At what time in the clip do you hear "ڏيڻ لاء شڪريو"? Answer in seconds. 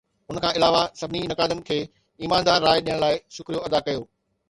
2.85-3.65